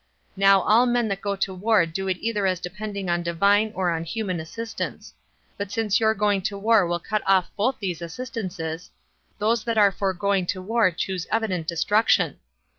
Now 0.35 0.61
all 0.61 0.87
men 0.87 1.07
that 1.09 1.21
go 1.21 1.35
to 1.35 1.53
war 1.53 1.85
do 1.85 2.07
it 2.07 2.17
either 2.21 2.47
as 2.47 2.59
depending 2.59 3.07
on 3.07 3.21
Divine 3.21 3.71
or 3.75 3.91
on 3.91 4.03
human 4.03 4.39
assistance; 4.39 5.13
but 5.59 5.71
since 5.71 5.99
your 5.99 6.15
going 6.15 6.41
to 6.41 6.57
war 6.57 6.87
will 6.87 6.97
cut 6.97 7.21
off 7.27 7.51
both 7.55 7.75
those 7.79 8.01
assistances, 8.01 8.89
those 9.37 9.63
that 9.65 9.77
are 9.77 9.91
for 9.91 10.11
going 10.15 10.47
to 10.47 10.59
war 10.59 10.89
choose 10.89 11.27
evident 11.31 11.67
destruction. 11.67 12.39